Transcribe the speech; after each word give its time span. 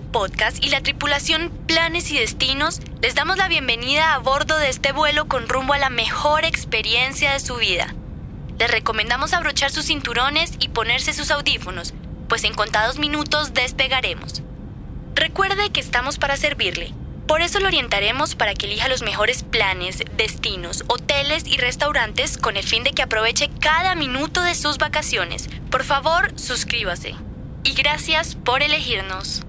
Podcast 0.00 0.64
y 0.64 0.70
la 0.70 0.80
tripulación 0.80 1.50
Planes 1.66 2.10
y 2.10 2.18
Destinos 2.18 2.80
les 3.02 3.14
damos 3.14 3.36
la 3.36 3.48
bienvenida 3.48 4.14
a 4.14 4.18
bordo 4.18 4.56
de 4.58 4.68
este 4.68 4.92
vuelo 4.92 5.28
con 5.28 5.48
rumbo 5.48 5.74
a 5.74 5.78
la 5.78 5.90
mejor 5.90 6.44
experiencia 6.44 7.32
de 7.32 7.40
su 7.40 7.56
vida. 7.56 7.94
Les 8.58 8.70
recomendamos 8.70 9.32
abrochar 9.32 9.70
sus 9.70 9.86
cinturones 9.86 10.52
y 10.60 10.68
ponerse 10.68 11.12
sus 11.12 11.30
audífonos, 11.30 11.94
pues 12.28 12.44
en 12.44 12.54
contados 12.54 12.98
minutos 12.98 13.54
despegaremos. 13.54 14.42
Recuerde 15.14 15.70
que 15.70 15.80
estamos 15.80 16.18
para 16.18 16.36
servirle. 16.36 16.94
Por 17.26 17.42
eso 17.42 17.60
lo 17.60 17.68
orientaremos 17.68 18.34
para 18.34 18.54
que 18.54 18.66
elija 18.66 18.88
los 18.88 19.02
mejores 19.02 19.42
planes, 19.42 20.02
destinos, 20.16 20.84
hoteles 20.88 21.46
y 21.46 21.58
restaurantes 21.58 22.38
con 22.38 22.56
el 22.56 22.64
fin 22.64 22.82
de 22.84 22.92
que 22.92 23.02
aproveche 23.02 23.50
cada 23.60 23.94
minuto 23.94 24.42
de 24.42 24.54
sus 24.54 24.78
vacaciones. 24.78 25.48
Por 25.70 25.84
favor, 25.84 26.32
suscríbase. 26.38 27.14
Y 27.64 27.74
gracias 27.74 28.34
por 28.34 28.62
elegirnos. 28.62 29.42